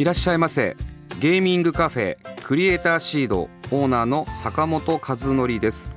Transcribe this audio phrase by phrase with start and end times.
[0.00, 0.78] いらっしゃいませ。
[1.18, 5.92] ゲーミングカフェクリエイターシードオーナーの坂本和則です。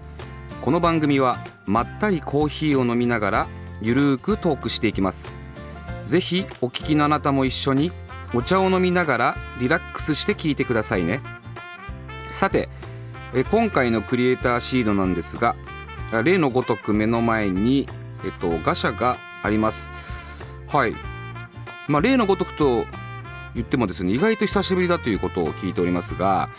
[0.61, 3.47] この番組はまったりコーヒーを飲みながら
[3.81, 5.31] ゆるーくトークしていきます。
[6.03, 7.94] ぜひお聞きのあなたも一緒に
[8.34, 11.22] お茶を飲みながらリラックスして聞いてくださいね。
[12.30, 12.67] さて
[13.33, 15.55] え今回のクリエイターシードなんですが
[16.25, 17.88] 例のごとく目の前に、
[18.25, 19.91] えっと、ガシャがあります。
[20.67, 20.95] はい。
[21.88, 22.85] まあ例のごとくと
[23.56, 26.50] 言ってもですね意外と久しぶりだということを聞いておりますが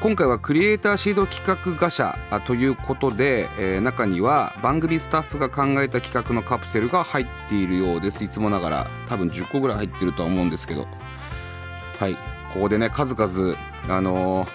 [0.00, 8.24] 今回はクリエイターシード企画ガシャということで、中には番組スタッフが考えた企画のカプセルが入っているようです。
[8.24, 10.86] いつもながら多分10個ぐらい入ってるとは思うんですけど。
[11.98, 12.14] はい。
[12.54, 13.56] ここでね数々
[13.88, 14.48] あのー、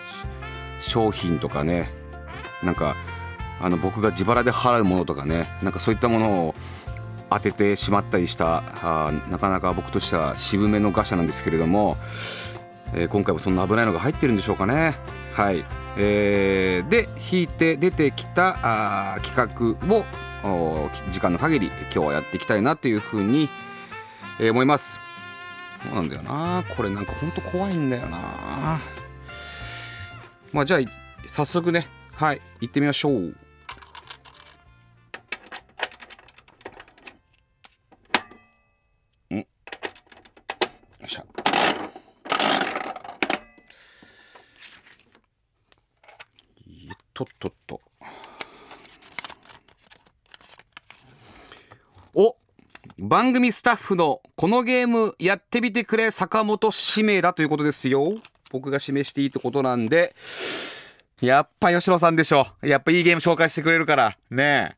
[0.79, 1.89] 商品とかね
[2.63, 2.95] なんか
[3.59, 6.55] あの僕が自腹で払うものとかねなんかそういったものを
[7.29, 11.97] 当ててしまったりしたあなかなか僕としては渋めのガシャなんですけれども、
[12.93, 14.95] えー、今回もそんな危ないのが入ってるんでしょうかね。
[15.33, 15.65] はい、
[15.97, 19.97] えー、で引いて出てきたあ企画
[20.49, 23.49] を時間の限り今日はやっていきたいなというふうに、
[24.39, 24.99] えー、思います。
[25.83, 28.79] そうなんだよなこれなんかほんと怖いんだよな
[30.51, 30.79] まあじゃあ
[31.27, 33.35] 早速ねはい行ってみましょう。
[53.07, 58.15] 番組スタッフのこのゲームやってみてくれ坂本指名だということですよ。
[58.51, 60.13] 僕が指名していいってことなんで
[61.21, 62.47] やっぱ吉野さんでしょ。
[62.61, 64.17] やっぱいいゲーム紹介してくれるから。
[64.29, 64.75] ね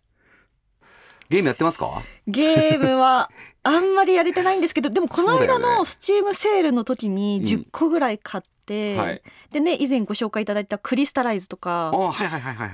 [1.27, 2.03] ゲームやってますか？
[2.27, 3.31] ゲームは
[3.63, 11.91] あんまりやれてないんですけどでもこの間のスチームセールの時に10個ぐらい買って、はい、でね以前ご紹介いただいたクリスタライズとか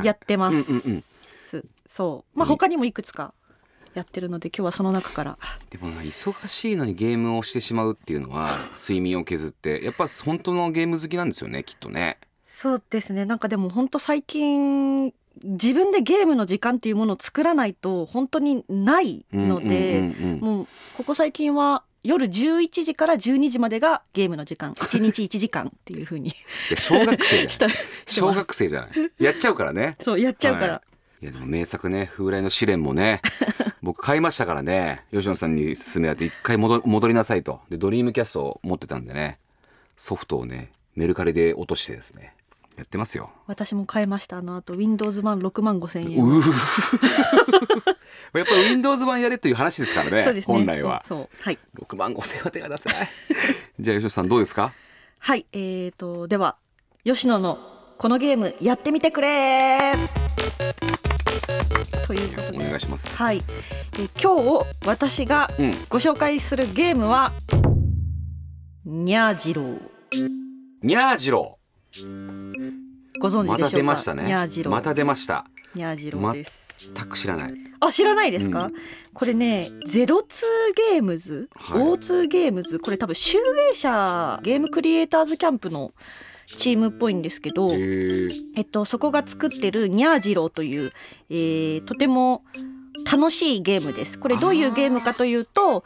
[0.04, 1.12] やってます。
[1.88, 2.38] そう。
[2.38, 3.34] まあ他にもいくつか
[3.96, 5.38] やってるので今日はその中から。
[5.70, 12.20] でも忙しいのにゲームをしてしまうっていうのは 睡眠を削ってやっぱ本当のゲーム好きなんですよねきっとね。
[12.46, 13.26] そうですね。
[13.26, 15.14] なんかでも本当最近
[15.44, 24.74] 自分でゲームの時間っていうものを作らないと本当にないので、もうここ最近は夜11時から12時までがゲームの時間。
[24.74, 26.34] 1日1時間っていうふうに。
[26.78, 27.48] 小学生
[28.08, 29.12] 小学生じゃない。
[29.18, 29.96] やっちゃうからね。
[30.00, 30.95] そうやっちゃうから、はい、
[31.26, 33.20] いやでも名作ね風来の試練もね
[33.82, 37.62] 僕買いましたからね吉野さんに勧められて一回戻戻りなさいと。
[37.70, 39.40] でドリームキャストを持ってたんでね
[39.98, 42.36] ソフトをねメルカリで落としてですね
[42.78, 43.32] やってますよ。
[43.48, 44.38] 私も買いました。
[44.38, 46.18] あのあと Windows 版6万5千円。
[46.18, 46.24] や
[48.44, 50.42] っぱ Windows 版やれという話ですからねね。
[50.42, 51.04] 本来は。
[51.08, 51.58] そうはい。
[51.80, 53.08] 6万5千は手が出せない。
[53.80, 54.74] じゃあ吉野さんどうですか？
[55.20, 56.58] はいえーとでは
[57.04, 57.58] 吉野の
[57.98, 59.94] このゲームやってみてくれ
[62.08, 62.58] ということで。
[62.58, 63.42] お願いしますはい、
[64.00, 65.50] え今日私が
[65.90, 67.32] ご紹介するゲームは、
[68.86, 69.82] うん、にゃーじろう
[70.82, 71.60] にゃーじろ
[71.98, 73.70] うご存知でしょうか？
[73.70, 74.36] また出ましたね。
[74.66, 75.46] また出ました。
[75.74, 76.92] にゃーじろうです。
[76.94, 77.54] 全く知らない。
[77.80, 78.74] あ知らないですか、うん、
[79.14, 82.80] これねゼロツーゲームズ、はい、O2 ゲームズ？
[82.80, 83.38] これ多分集
[83.72, 85.94] 英社ゲームクリエイターズキャンプの
[86.46, 90.92] チームっぽいんですけど、えっと、そこが作ってるニャージローという、
[91.30, 92.44] えー、とても
[93.12, 95.84] 楽しいゲームですこれどういうゲームかというと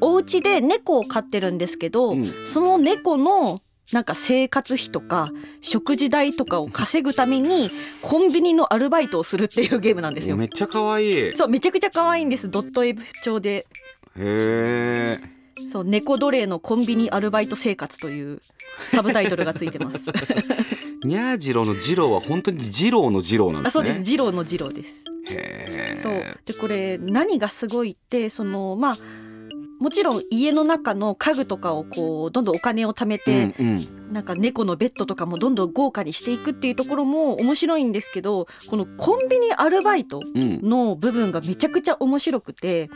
[0.00, 3.62] お家で猫を飼ってるんですけど、うん、その猫の
[3.92, 5.30] なんか生活費とか
[5.62, 7.70] 食事代とかを稼ぐために
[8.02, 10.36] コンビニのアルバイトをするっていうゲームなんですよ。
[10.36, 11.34] めっちゃ可愛い。
[11.34, 12.50] そうめちゃくちゃ可愛いんです。
[12.50, 13.66] ドットエブ調で。
[14.16, 15.20] へえ。
[15.68, 18.42] そう猫奴隷のコンビニアルバイト生活という
[18.86, 20.10] サブタイトルがついてます。
[21.04, 23.80] にゃーじろうの次郎は本当に次郎の次郎なんですね。
[23.82, 24.02] あそうです。
[24.02, 25.04] 次郎の次郎です。
[25.26, 25.98] へえ。
[26.00, 28.98] そうでこれ何がすごいってそのまあ。
[29.78, 33.70] もちろん家の中の家具とかをこうどんどんお金を貯めて、うんう
[34.08, 42.90] ん、なんか猫のベッドとかもどんどん豪華にしていくっていうところも面白いんですけどこのコンビニアルバイトの部分がめちゃくちゃ面白くて。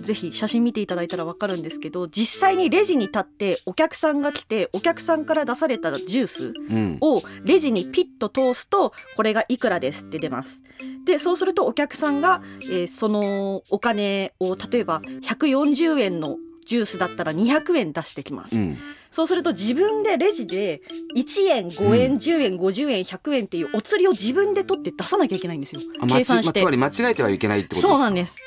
[0.00, 6.54] ぜひ写真見ていただいたら分かるんですけど実際にレジに立ってお客さんが来てお客さんから出されたジュース
[7.00, 10.62] をレジにピッと通すとこれがいくらですって出ます。
[11.04, 18.78] でそうするとお客さんが、えー、そのお金を例えば140円のジュースだったら200円出してきます、うん、
[19.10, 20.80] そうすると自分でレジで
[21.16, 25.80] 1円5円、うん、10円50円100円っていうお釣りを自分で取って出さなきゃいけないんですよ。
[26.08, 27.94] 計算して、まつまり間違えてはいけないってことですか？
[27.94, 28.40] そうなんです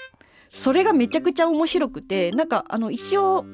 [0.55, 3.45] それがめちゃくちゃ面白くてなんかあの一応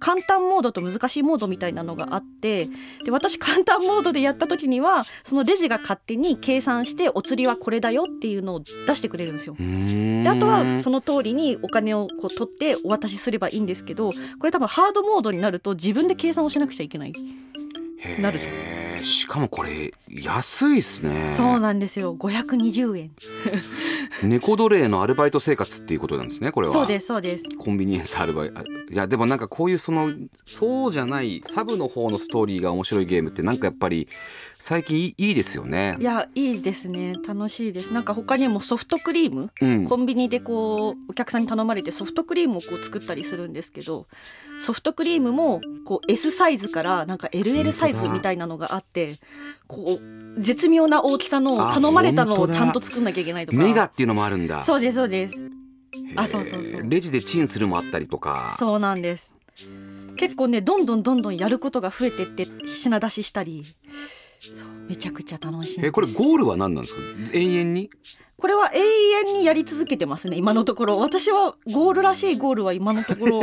[0.00, 2.68] 簡単モードと難しいモードみたいなのがあって
[3.04, 9.56] で私簡単モードでやった時にはそのレジが勝手に計算してお釣りはこれだよっていうのを出してくれるんですよ。
[9.58, 17.12] であとはその通りにお金をこう取ってお渡しすればいいんですけどこれ多分ハードモードになると自分で計算をしなくちゃいけない。
[18.20, 18.38] なる
[19.02, 21.32] しかもこれ安いっすね。
[21.36, 22.14] そうなんですよ。
[22.14, 23.10] 520円
[24.22, 26.72] 猫奴隷のアルバイト生活っていうことなんですねこれは。
[26.72, 27.44] そうですそうです。
[27.58, 28.62] コンビニエンスアルバイト。
[28.62, 30.12] いやでもなんかこういうその
[30.46, 34.08] そうじゃないサブの方のストーリーが面白いゲームってなんかやっぱり
[34.58, 35.96] 最近いいですよね。
[36.00, 37.14] いやいいですね。
[37.26, 37.92] 楽しいです。
[37.92, 44.06] なんか他にもソフトクリーム、うん、コンビニでこうお客さんに頼まれてソフトクリームをこう作ったりするんですけど
[44.60, 49.16] ソフトクリームもこう S サイズからなんか LL サイズみたいなのがあって
[49.66, 53.58] こう絶妙な大きさの頼まれたのをちゃんと作んなきゃいけないとか。
[53.58, 54.62] メガっていうのもあるんだ。
[54.62, 55.50] そうですそうです。
[56.14, 56.88] あそうそうそう。
[56.88, 58.54] レジでチンするもあったりとか。
[58.56, 59.34] そうなんです。
[60.16, 63.64] 結構ねどんどんどんどんやることが増えてって品出ししたり
[64.40, 67.00] そうめちゃくちゃ楽しいえこれゴールは何なんですか？
[67.32, 67.90] 永遠に？
[68.36, 70.98] これは永遠にやり続けてますね今のところ。
[70.98, 73.40] 私はゴールらしいゴールは今のところ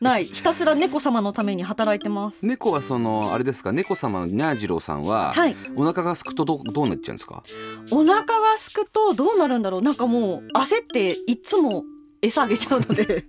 [0.00, 0.24] ない。
[0.32, 2.46] ひたすら猫様のために働いてます。
[2.46, 3.72] 猫はそのあれですか？
[3.72, 7.42] 猫様のニャージローさんは、はい、お腹がすくとどどうなっちゃうんですか？
[7.90, 9.82] お腹がすくとどうなるんだろう。
[9.82, 11.82] なんかもう焦っていつも
[12.22, 13.24] 餌あげちゃうので。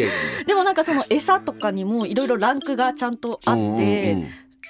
[0.46, 4.26] でもなんかその餌とかにもいろいろランクがちゃんとあって、うんうんうん、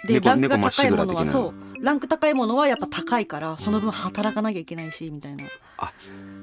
[0.09, 5.45] でランクが高いものはそうランク高いものはやっぱ高いからその分働かなきゃいけないしみたいな。
[5.79, 5.93] あ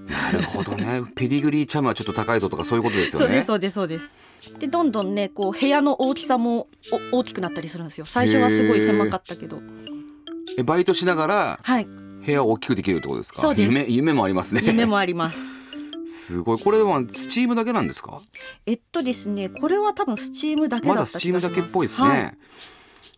[0.05, 3.41] なるほどねペディグリーチャムはちょっと高いぞとかそういうことですよね。
[3.43, 4.05] そうですそうです
[4.41, 4.59] そうです。
[4.59, 6.67] でどんどんねこう部屋の大きさも
[7.13, 8.05] 大きくなったりするんですよ。
[8.05, 9.61] 最初はすごい狭かったけど。
[10.57, 13.39] えバイトしながら、はい、部屋を大きくできるってことですか？
[13.39, 14.61] そうです夢夢もありますね。
[14.65, 15.59] 夢もあります。
[16.11, 18.21] すごいこれは Steamだけなんですか？
[18.65, 22.37] えっとですねこれは多分 Steamだけまだ Steamだけっぽいですね、はい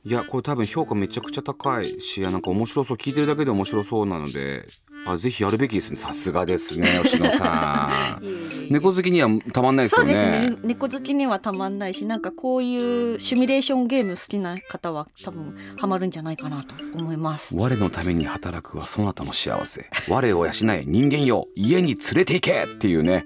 [0.04, 2.02] いやこれ多分評価めちゃくちゃ高い。
[2.02, 2.98] しなんか面白そう。
[2.98, 4.66] 聞いてるだけで面白そうなので。
[5.06, 5.96] あぜひやるべきですね。
[5.96, 8.70] さすがですね 吉野さん。
[8.70, 10.14] 猫好きにはたまんないですよね。
[10.14, 10.58] そうですね。
[10.64, 17.56] 猫好きにはたまんないしなんかこういうシミュレーションゲーム好きな方は多分ハマるんじゃないかなと思います。
[17.58, 19.90] 我のために働くはそなたの幸せ。
[20.08, 21.48] 我を養え人間よ。
[21.56, 23.26] 家に連れて行けっていうね。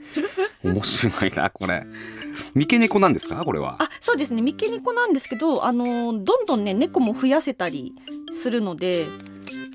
[0.64, 1.86] 面白いなこれ
[2.54, 3.44] 三毛猫なんですか？
[3.46, 3.78] これは。
[3.80, 4.42] あそうですね。
[4.42, 7.94] 三毛猫なんですけどあのどんどんね猫も増やせたり
[8.34, 9.08] するので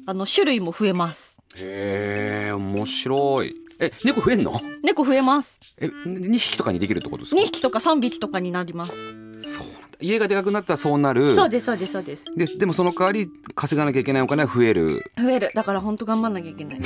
[0.06, 1.38] あの種類も増えます。
[1.56, 3.54] へえ面白い。
[3.82, 4.60] え猫増えんの？
[4.82, 5.58] 猫増えます。
[5.78, 8.92] え2匹とかにできるってことですか？2匹とか3匹とかになります。
[9.38, 9.66] そう
[10.00, 11.34] 家がでかくなったらそうなる。
[11.34, 12.24] そうですそうですそうです。
[12.36, 15.10] ででもその代わり稼がなきゃいけないお金は増える。
[15.18, 15.50] 増える。
[15.54, 16.80] だから本当頑張んなきゃいけない。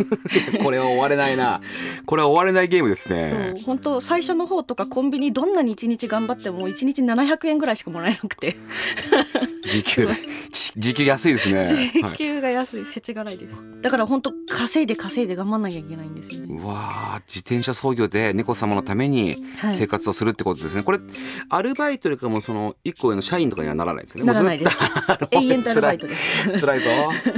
[0.62, 1.60] これは終われないな。
[2.06, 3.54] これは終われないゲームですね。
[3.56, 3.64] そう。
[3.64, 8.56] 本当最初の方とかコンビニどんなに一日頑張っても一日700円ぐらいしかもらえなくて。
[9.62, 10.08] 時給。
[10.76, 11.92] 時給安いですね。
[11.92, 13.62] 時給が安い、せちがらいです。
[13.82, 16.54] だから本当稼いで稼いで頑張んなきゃいけないんですよね。
[16.54, 20.98] うわ自転車操業で猫様のために生活をするってことですね、はい、これ
[21.48, 24.24] アルバイトよりかもその一個上の社員とかにはならないですね。
[24.24, 24.78] ならないです。
[25.30, 26.60] 永遠とアルバイトです。
[26.60, 26.90] 辛いぞ。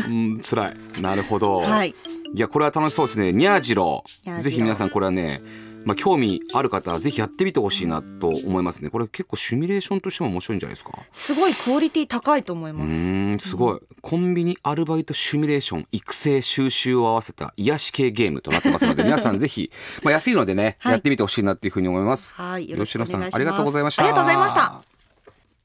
[0.06, 1.02] うん辛い。
[1.02, 1.61] なるほど。
[1.61, 1.94] はい。
[2.35, 3.33] いやこれは楽しそうですね。
[3.33, 3.61] にゃー。
[3.61, 4.04] じろ
[4.40, 5.42] ぜひ皆さんこれはね
[5.85, 8.88] まあ、興味ある方はぜひやってみてほしいなと思いますね。
[8.90, 10.92] これ結構シミュレーションとしても面白いんじゃないですか？
[11.12, 12.88] すごいクオリティ高いと思います。
[12.88, 19.71] うんすごい、うん、コンビニアルバイトシミュレーション育成収集を合わせた癒し系ゲームとなってますので 皆さんぜひ、
[20.02, 22.35] まあ、安いのでね、はい、やってみてほしいなっていうふうに思います。
[22.35, 22.68] はい。
[22.68, 23.35] よろしくお願いします。
[23.35, 24.04] ありがとうございました。
[24.04, 24.93] ありがとうございました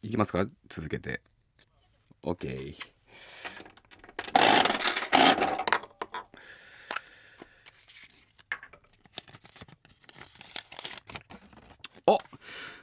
[0.02, 0.46] いきますか？
[0.70, 1.22] 続けて。
[2.24, 2.76] OK
[12.06, 12.18] お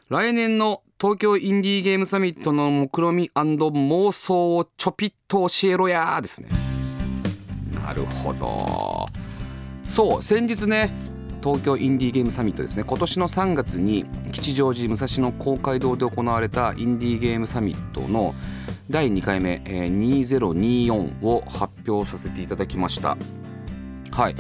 [0.09, 6.49] 来年の東京インディーゲームサミットの目論み妄想をちょぴっと教えろやですね。
[7.75, 9.07] なるほど。
[9.85, 10.93] そう先日ね
[11.47, 12.83] 東京インディーゲームサミットですね。
[12.83, 18.35] 今年の3月に吉祥寺武蔵野公会堂で行われたインディーゲームサミットの
[18.91, 23.17] 第2回目、えー、2024を発表させていただきました。
[24.11, 24.35] はい。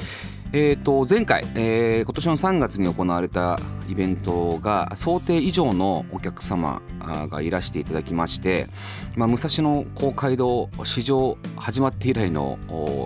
[0.52, 6.82] えー、と前回、えー、今年の3月に行われたイベントが想定以上のお客様
[7.30, 8.66] がいらしていただきまして、
[9.14, 12.58] まあ、武蔵野公会堂史上始まって以来の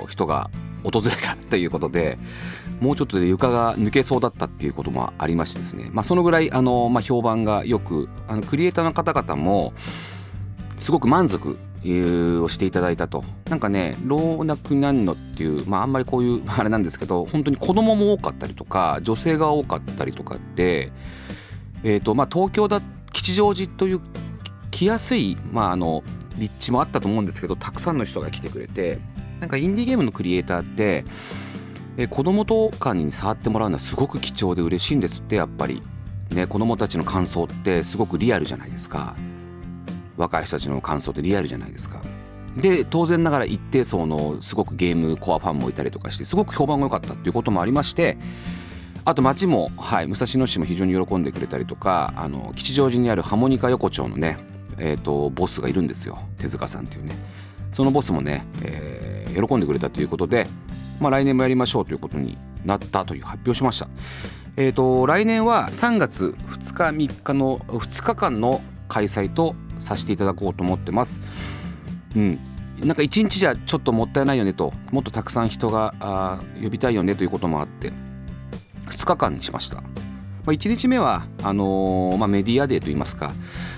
[0.09, 0.51] 人が
[0.85, 2.19] 訪れたということで
[2.81, 9.73] もうちょっとで床が抜けそうだったっていうこともありましてですね、まあ、そのぐらいあの、まあ、評判がよくあのクリエイターの方々も
[10.79, 11.59] すごく満足
[12.43, 13.25] をしていただいたと。
[13.49, 20.93] なんかね老若男女っていうまああんまりこういう あれなんですけど本当に子供も多かったりとか女性が多かったりとかって
[21.83, 22.81] え、ー、とまあ東京だ
[23.13, 24.01] 吉祥寺という
[24.71, 26.05] 来やすいまああの
[26.39, 29.01] 立地もあったと思うんですけどたくさんの人が来てくれて
[29.41, 31.05] なんかインディーゲームのクリエイターって
[32.03, 35.83] え子供とかに触ってもらうのはすごく貴重で嬉しいんですってやっぱり。
[36.31, 39.15] ね子供たちの感想ってすごくリアルじゃないですか。
[40.17, 42.01] 若い人たちの感想ってリアルじゃないですか。
[42.57, 48.19] で当然ながら一定層のすごくゲームコアファンもいたりとかしてすごく評判が良かったっていうこともありまして
[49.05, 54.37] あと町も、はい、武蔵野市も非常に喜んでくれたりとかあの吉祥寺にあるハモニカ横丁のね、
[54.79, 56.19] えーと、ボスがいるんですよ。
[56.39, 57.15] 手塚さんっていうね。
[57.71, 60.49] そのボスもね、えー、喜んでくれたということで、
[61.01, 63.89] まあ、来年もやりましょうということになったという発表しました。
[64.57, 71.21] えーと来年は3月2日3日の2日間の開催とさせていただこうと思ってます。
[72.15, 72.39] うん、
[72.81, 77.93] なんか1日じゃちょっともったいないよねともっとたくさん人があ呼びたいよねということもあって
[78.87, 79.83] 2日間にしました。
[80.45, 83.33] まあ、1日目はあのー、まあ、メディアデーといいますか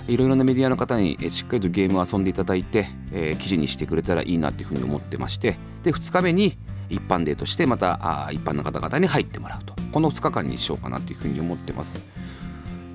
[0.07, 6.57] いろいろなメディアの方にしっかりとゲームを遊んでいただいて、えー、記事にしてくれたらいいなというふうに思ってましてで2日目に
[6.93, 9.75] 一般デーとしてまたあ一般の方々に入ってもらうと。
[9.93, 12.07] この2日間にしようかなというふうに思ってます。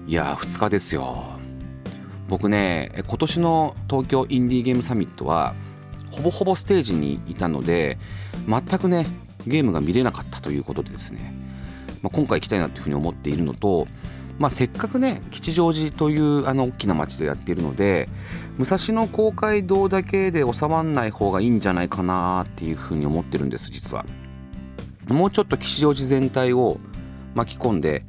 [0.08, 1.26] いやー2日ですよ。
[2.28, 5.56] 僕ね今年の東京インディーゲームサミットは
[6.12, 7.98] ほぼほぼステージにいたので
[8.48, 9.06] 全くね
[9.46, 11.34] ゲームが見れなかったということでですね、
[12.02, 13.88] まあ、今回行きたいなというふうに思っているのと、
[14.40, 18.08] まあ、せっかくね吉祥寺というあの大きな町でやっているので
[18.58, 24.06] 武蔵野公会堂だけで収まらない方がいいんじゃないかなっていうふうに思ってるんです実は。
[25.10, 26.80] もうちょっと吉祥寺全体を
[27.34, 28.04] 巻き込んで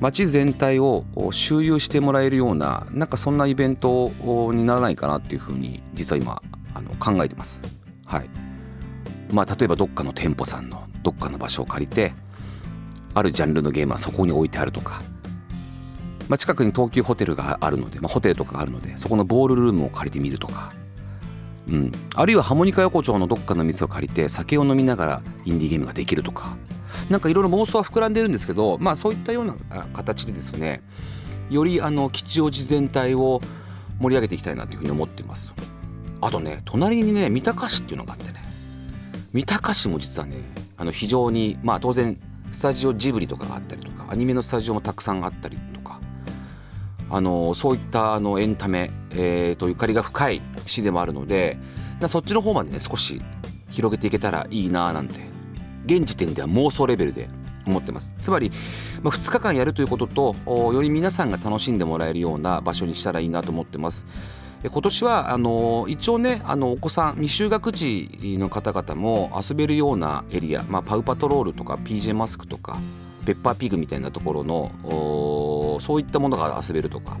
[0.00, 4.12] 街全体を周遊してもらえるようななんかそんなイベント
[4.52, 6.42] にならないかなっていうふうに実は今
[6.74, 7.62] あの考えてます。
[8.06, 8.30] はい
[9.32, 12.14] まあ、例えばどっかの店舗さんのどっかの場所を借りて
[13.14, 15.02] あるジャンルのゲームはそこに置いてあるとか、
[16.28, 20.72] まあ、近くに東急ホテルがあるので、まあ、ホテルとかがあるのでそこのボールルームを借りてみるとか、
[21.68, 26.56] うん、あるいはハモニカ横丁のどっかの店を借りて酒を飲みながらインディーゲームができるとか。
[27.10, 29.54] なんかいろいろ妄想は膨らんでるんですけどまあそういったような
[29.92, 30.82] 形でですね
[31.48, 33.40] よりあの吉祥寺全体を
[34.00, 35.50] 盛り上げていきたいなというふうに思っています。
[36.20, 38.42] あとね隣にね三鷹市っていうのがあってね。
[39.32, 40.36] 三鷹市も実はね
[40.76, 42.18] あの非常にまあ当然
[42.52, 45.97] スタジオジブリとかがあったりとかアニメのスタジオもたくさんあったりとか。
[47.10, 51.58] あのそういったあのエンタメ、えー、とゆかりが深い市でもあるので
[52.08, 53.20] そっちの方までね少し
[53.70, 55.20] 広げていけたらいいななんて
[55.86, 57.28] 現時点では妄想レベルで
[57.66, 58.14] 思ってます。
[58.18, 58.50] つまり、
[59.02, 60.34] まあ、2日間やるということと
[60.72, 64.06] より皆さんが楽しんでもらえるような場所にしたらいいなと思ってます。
[64.64, 72.76] 今年はあの一応ねあのお子さん未就学児の方々も遊べるようなエリア、まあ、パウパトロールとか PJ マスクとか
[73.24, 74.72] ペッパーピグみたいなところの
[75.80, 77.18] そういったものが遊べるとか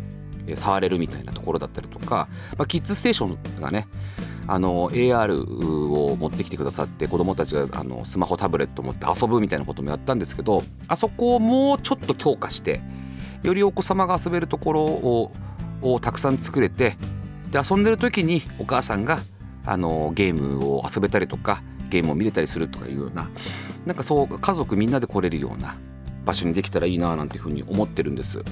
[0.54, 3.86] 触れるみたいなところだったりとか、まあ、キッズステーションがね
[4.46, 12.80] あの AR を持ってきてくださって子どもたちがあのスマホタブレット持って遊ぶみたいなこともやったんですけどあそこをもうちょっと強化して
[13.42, 15.32] よりお子様が遊べるところを
[15.80, 16.96] をたくさん作れて
[17.52, 19.20] で遊んでる時にお母さんが
[19.64, 23.30] あのゲームを遊べたりとかゲームを見れたりするとかいうような
[23.86, 25.76] なんかそう家族みんなで来れるような
[26.24, 28.42] 場所にできたらいいななんていうふうに思ってるんです。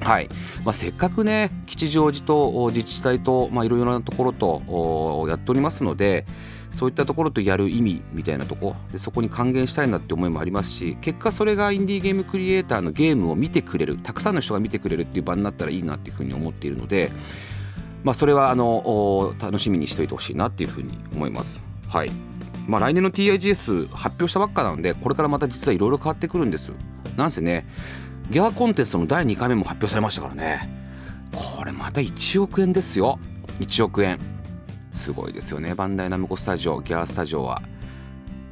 [0.00, 0.28] はい
[0.64, 6.26] まあ、せっかくね吉祥寺と自治体といろいろなところとやっておりますので
[6.72, 17.10] そういったところとやる意味みたいなとこでそこに還元したいなって思いもありますし結果それがインディーゲームクリエイターのゲームを見てくれるたくさんの人が見てくれるっていう場になったらいいなっていうふうに思っているので、
[18.02, 21.62] まあ、それはあの楽しみにしておいてほしいなっていうふうに思います。
[21.88, 22.33] はい
[22.66, 26.72] まあ、来年の TIGS 発表したばっかなのでこれからまた実はいろいろ変わってくるんです。
[27.16, 27.66] なんせね
[28.30, 30.84] ギャーコンテストの第2回目も発表されましたからね。
[31.34, 33.18] これまた1億円ですよ。
[33.60, 34.18] 1億円。
[34.92, 37.62] すごいですよねバンダイナムコスタジオギャースタジオは。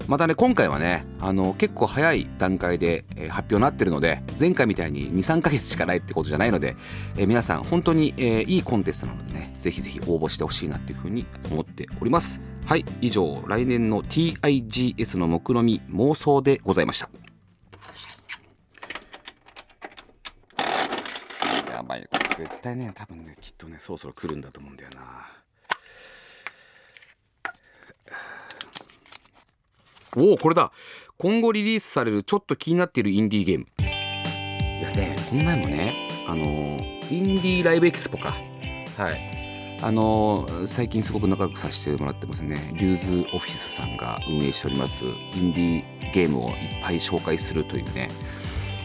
[0.09, 6.77] またね今回はねあの結構早い段階で、えー、発表になってるので前回みたいに23ヶ月しかないってことじゃないので、
[7.17, 12.52] えー、皆さん本当に、えー、いいコンテストなのでねぜひぜひ応募してほしいなっていうふうに思っております。
[12.65, 17.11] はい以上来年の TIGS の目論み妄想でございました。
[21.71, 25.27] やばい絶対ね多分ねきっとねそろそろ来るんだと思うんだよな。
[30.17, 30.73] おおこれだ。
[31.19, 33.67] 今後リリースされるちょっと気になっているインディーゲーム。
[33.79, 36.45] いやねこの前もねあの
[37.11, 38.35] インディーライブエキスポか。
[38.97, 39.42] はい
[39.83, 42.57] あの最近すごく仲良くさせてもらってますね。
[42.75, 45.05] リューズオフィスさんが運営しております。
[45.05, 48.09] インディーゲームをいっぱい紹介するというね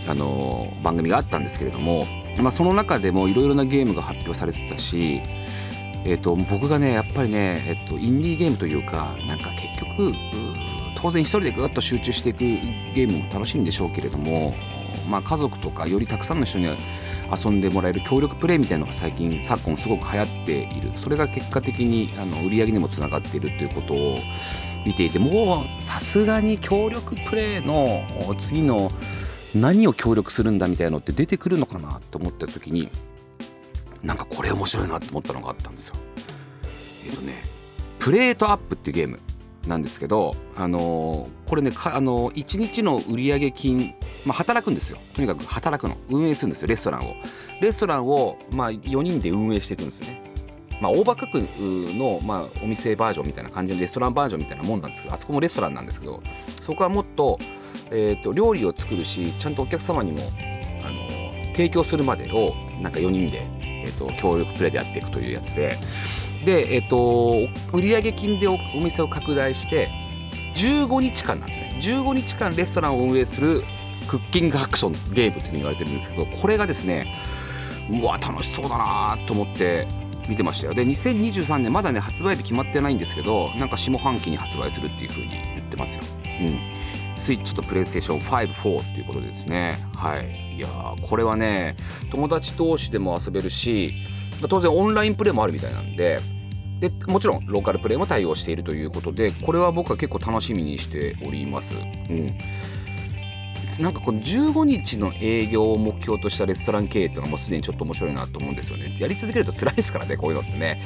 [0.07, 2.05] あの番組があったんですけれども、
[2.39, 5.21] まあ、その中でもいろいろなゲームが発表されてたし、
[6.05, 10.13] えーと、僕がねやっぱりね、えーと、インディーゲームというかなんか結局
[10.95, 14.55] 当然一人でぐっと集中していくゲームも楽しいんでしょうけれども、
[15.09, 16.77] まあ、家族とかよりたくさんの人には
[17.35, 24.17] 遊んでもらえる協力プレイみたいなのが最近昨今すごく流行っているそれが結果的にあの売り上げにもつながっているということを
[24.85, 28.05] 見ていてもうさすがに協力プレイの
[28.39, 28.91] 次の
[29.55, 32.89] 何を協力するんだみたいなのって出てくるのかなと思った時に
[34.03, 35.95] なんかこれ面白いなと思ったのがあったんですよ。
[37.05, 37.33] えっ、ー、とね
[37.99, 39.19] プレートアップっていうゲーム
[39.67, 43.95] なんですけど、あのー、これねあのー、1日の売上金、
[44.25, 44.97] まあ、働くんですよ。
[45.15, 45.97] とにかく働くの。
[46.09, 47.15] 運営するんですよレストランを。
[47.61, 50.21] レストランを、まあ、4人で運営していくんですよね。
[50.81, 56.21] まあ、大場区の、まあ、お店バージョンみたいな感じでレストランバージョンみたいなもんなんですけどあそこもレストランなんですけど
[56.61, 57.39] そこはもっと,、
[57.91, 60.19] えーと、料理を作るしちゃんとお客様にも
[60.85, 61.07] あの
[61.53, 65.77] 提供するまでをなんか4人で、えーと協力プレイでやっていくというやつで
[66.47, 69.89] で、えっと、売上金でお店を拡大して
[70.55, 71.77] 15日間なんですね。
[71.81, 73.63] 15日間レストランを運営する
[74.07, 77.05] クッキングアクションゲームというに言われてるんですけどこれがですね
[77.91, 79.89] うわ楽しそうだなと思って
[80.29, 80.73] 見てましたよ。
[80.73, 86.03] で2023年まだね発売日決まってないんですけどなんか下半期に発売するっていうふうに言ってますよ。
[86.23, 86.59] うん。
[87.17, 89.77] スイッチとプレイステーション54っていうことですね。
[89.93, 90.55] はい。
[90.55, 90.69] いや
[91.01, 91.75] これはね
[92.09, 93.93] 友達同士でも遊べるし
[94.47, 96.21] 当然オンラインプレイもあるみたいなんで
[96.79, 101.73] でもちろんローカルプレイも対応しているということでこれは僕は結構楽しみにしております。
[102.09, 102.37] うん
[103.79, 108.97] なんかこの15日の営業を目標としたレストラン経営っていうのはもうすでにちょっと面白いなと思うんですよね。
[108.99, 110.81] やり続けると辛いですからねこういうのってね。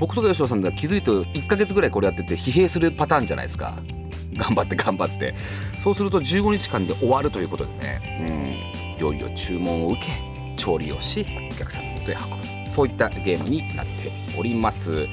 [0.00, 3.78] 僕とか吉野さんでは気づいて1ヶ月ぐらいこれやってて疲弊するパターンじゃないですか。
[4.36, 5.34] 頑張って頑張って。
[5.80, 10.08] そうすると15日間で終わるということでね、うん、料理を注文を受け
[10.56, 12.53] 調理をしお客さんの元へ運ぶ。
[12.68, 15.08] そういったゲームになっております。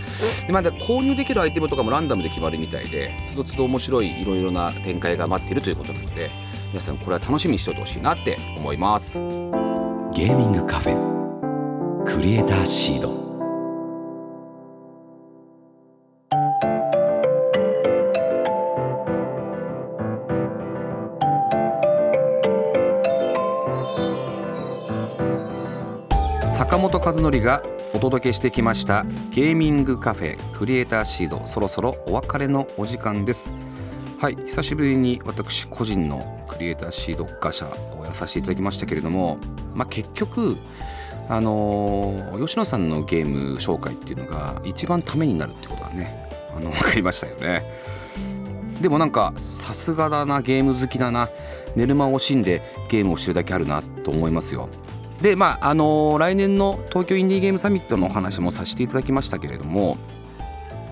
[0.47, 6.29] でまだ購入できるアイテムとかもランダムで決まるみたいでつどつど面白いいろいろな展開が待っているということなので
[6.69, 9.19] 皆さんこれは楽しみにしておいてほしいなって思います。
[10.13, 13.30] ゲーミングカフェクリエイターシード
[26.91, 33.55] 本和則がお届けしてきましたゲーミングカフェクリエイターシードそろそろお別れのお時間です。
[34.19, 39.37] はい久しぶりに私個人のクリエイターシードガシャをやらさせていただきましたけれども
[39.73, 40.57] まあ結局
[41.29, 47.63] あのー、吉野さんのゲーム紹介っていうのが一番ためになるってことがねあの分かりましたよね。
[48.81, 51.29] でもなんかさすがだなゲーム好きだな
[51.77, 54.67] 寝る間を惜しんでゲームをしてるだけあるなと思いますよ。
[55.21, 59.97] でまああのー、来年の東京インディーゲームサミットのお話もさせていただきましたけれども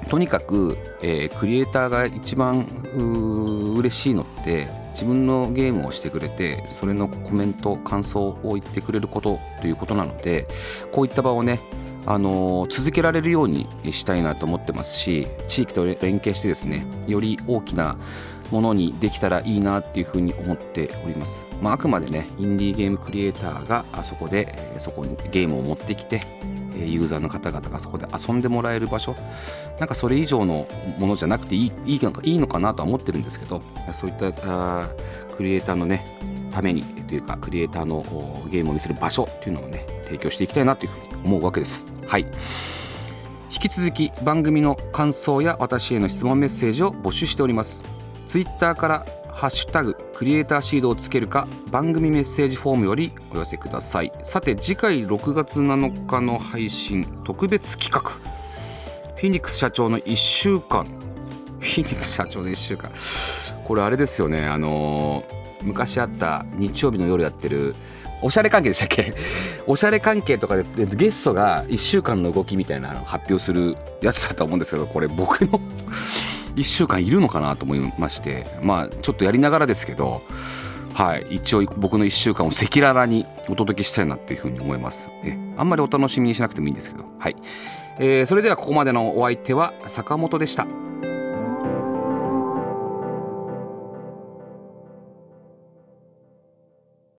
[0.09, 2.61] とにかく、えー、クリエイターが一番
[2.95, 10.47] う嬉しいのって自分のゲームをしてくれてそれのコメント感想を言ってくれることということなので
[10.91, 11.59] こういった場をね
[12.05, 17.97] あのー、続けられるようにしたいなと思ってますし地域と連携してですねより大きな
[18.51, 26.23] ものにできたらいいなっていうふうに思っております、まあ、あくまでねインディーゲームクリエイターがあそこでそこにゲームを持ってきて
[26.75, 29.15] ユーザーの方々がそこで遊んでもらえる場所。
[29.79, 33.61] なんかそれ以上のものじゃなくていいいいのかいいのかなとは思ってるんですけど
[33.93, 34.89] そういったあ
[35.37, 36.05] クリエイターのね
[36.51, 38.03] ためにというかクリエイターの
[38.49, 41.85] ゲームを見せる場所っていうのをね提供していきたいなというふうに思うわけです。
[42.07, 42.25] はい。
[43.51, 47.98] 引き続き番組の感想や私への質問メッセージを募集しております。
[48.29, 54.11] ツイッターからハッシュタグクリエイターシードをつけるか番組メッセージフォームよりお寄せください。
[54.23, 58.11] さて次回6月7日の配信特別企画。
[59.15, 60.85] フィニックス社長の1週間。
[60.85, 62.91] フィニックス社長の1週間。
[63.65, 64.45] これあれですよね。
[64.45, 67.73] あのー、昔あった日曜日の夜やってる
[68.21, 69.11] おしゃれ関係でしたっけ？
[69.65, 75.59] おしゃれ関係とかでゲストが1週間の動きみたいなのを発表するやつだと思うんですけどこれ僕の
[76.55, 80.21] 1週間いるのかなと思いましてまあちょっとやりながらですけど
[80.93, 85.09] はい一応僕の1週間を赤裸々にお届けしたいなっていうふうに思います。
[85.23, 87.05] えあんまりお楽しみにしなくてもいいんですけど。
[87.19, 87.35] はい、
[87.99, 90.67] えー、それではここまでのお相手は坂本でした。